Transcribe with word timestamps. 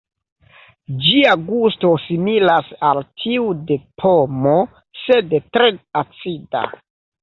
Ĝia 1.07 1.33
gusto 1.49 1.91
similas 2.07 2.73
al 2.89 3.03
tiu 3.25 3.47
de 3.71 3.81
pomo, 4.05 4.59
sed 5.07 5.41
tre 5.55 5.75
acida. 6.07 6.69